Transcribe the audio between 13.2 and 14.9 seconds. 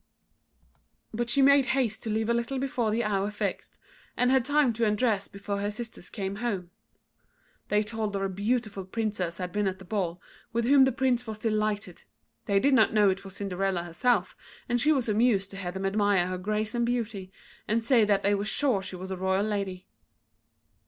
was Cinderella herself, and